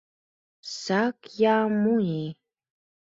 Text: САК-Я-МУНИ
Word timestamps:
САК-Я-МУНИ 0.81 2.21